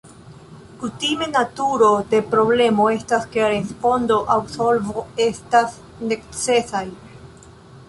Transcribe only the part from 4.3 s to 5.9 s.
aŭ solvo estas